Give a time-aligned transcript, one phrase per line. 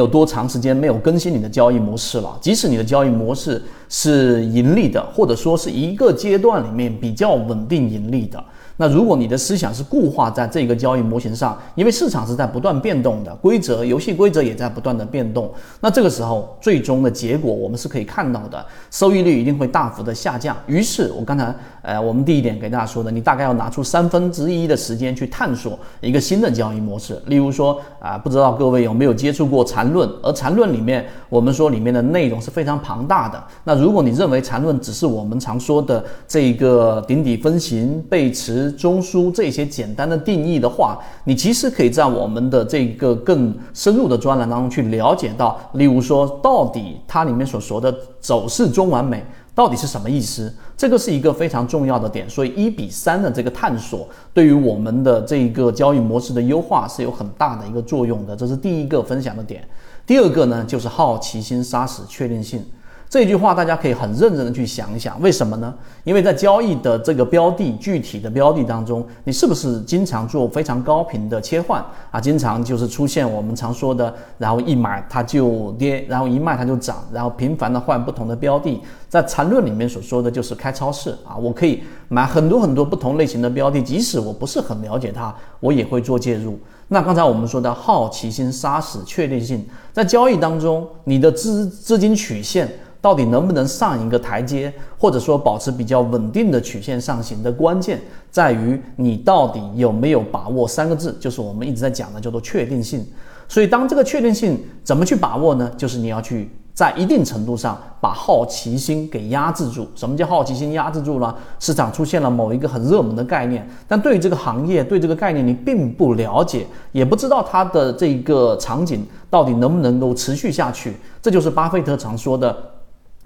[0.00, 2.36] 有多长时间没有更新你的交易模式了？
[2.40, 8.42] 即使你的交易模式是盈利的，或者说是一个阶段里面比较稳定盈利的。
[8.80, 15.52] 那如果你的思想是固化在这个交易模型上，因为市场是在不断变动的，规则、游戏规则也在不断的变动，
[15.82, 20.56] 那这个时候最终的结果我们是可以看到的，收益率一定会大幅的下降。
[20.66, 27.20] 于是，我刚才呃，我们第一点给大家说的，你大概要拿出三分之一的时间去探索一个新的交易模式。
[27.26, 30.08] 例如说啊，不知道各位有没有接触过缠论？
[30.22, 33.44] 而缠论里面，我们说里面的内容是非常庞大的。
[33.62, 38.69] 那如果你认为缠论只是我们常说的这个顶底分型、背驰。
[38.70, 49.24] 中枢这些简单的定义的话，你其实可以在我们的这个更深入的专栏当中去了解到，例如说，到底它里面所说的走势中完美
[49.54, 50.54] 到底是什么意思？
[50.76, 52.28] 这个是一个非常重要的点。
[52.28, 58.34] 所以一比三的这个探索，对于我们的这个交易模式的优化是有很大的一个作用的。
[58.34, 59.62] 这是第一个分享的点。
[60.06, 62.64] 第二个呢，就是好奇心杀死确定性。
[63.10, 65.74] 这句话大家可以很认真的去想一想，为什么呢？
[66.04, 72.20] 因为在交易的这个标的具体的标的当中，你是不是经常做非常高频的切换啊？
[72.20, 78.80] 经常就是出现我们常说的，然后一买它就跌，然后一卖它就涨，然后频繁的换不同的标的。
[79.08, 86.58] 在缠论里面所说的就是开超市啊，我可以买很多很多不同类型的标的，即使我不是很了解它，我也会做介入。
[86.88, 92.68] 那刚才我们说的好奇心杀死确定性，在交易当中，你的资资金曲线。
[93.02, 97.98] 到底能不能上一个台阶，或者说保持比较稳定的曲线上行的关键，
[98.30, 103.02] 在于你到底有没有把握三个字，就是我们一直在讲的叫做确定性。
[103.48, 105.72] 所以，当这个确定性怎么去把握呢？
[105.78, 106.50] 就是你要去
[106.80, 109.86] 在一定程度上把好奇心给压制住。
[109.94, 111.34] 什么叫好奇心压制住呢？
[111.58, 120.96] 市场出现了某一个很热门的概念，但对于这个行业、对这个概念你并不了解，也不知道它的这个场景到底能不能够持续下去。
[121.20, 122.56] 这就是巴菲特常说的。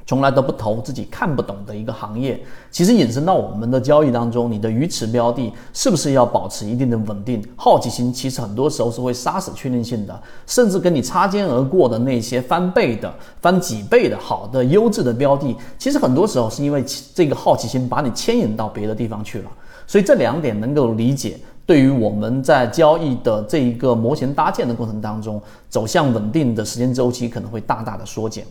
[0.06, 2.38] 从来都不投自己看不懂的一个行业，
[2.70, 7.42] 其实引申到我们的交易当中，你的鱼池标的是不是要保持一定的稳定？
[7.56, 16.84] 好奇心其实很多时候是会杀死确定性的，甚至跟你擦肩而过的那些翻倍的、翻几倍的好的优质的标的，其实很多时候是因为
[17.14, 19.50] 这个好奇心把你牵引到别的地方去了。
[19.86, 25.40] 所以这两点能够理解，对于我们在交易的这一个模型搭建的过程当中，
[25.70, 28.44] 走向稳定的时间周期可能会大大的缩减。